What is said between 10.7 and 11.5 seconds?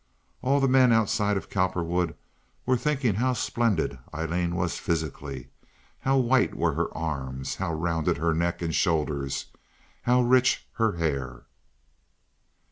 her hair.